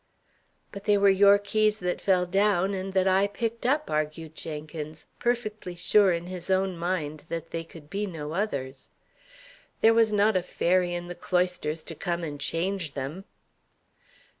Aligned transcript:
"But 0.71 0.85
they 0.85 0.97
were 0.97 1.11
your 1.11 1.37
keys 1.37 1.77
that 1.77 2.01
fell 2.01 2.25
down 2.25 2.73
and 2.73 2.91
that 2.95 3.07
I 3.07 3.27
picked 3.27 3.67
up," 3.67 3.91
argued 3.91 4.33
Jenkins, 4.33 5.05
perfectly 5.19 5.75
sure 5.75 6.11
in 6.11 6.25
his 6.25 6.49
own 6.49 6.75
mind 6.75 7.25
that 7.29 7.51
they 7.51 7.63
could 7.63 7.87
be 7.87 8.07
no 8.07 8.31
others. 8.31 8.89
"There 9.81 9.93
was 9.93 10.11
not 10.11 10.35
a 10.35 10.41
fairy 10.41 10.95
in 10.95 11.05
the 11.05 11.13
cloisters 11.13 11.83
to 11.83 11.93
come 11.93 12.23
and 12.23 12.41
change 12.41 12.93
them." 12.93 13.25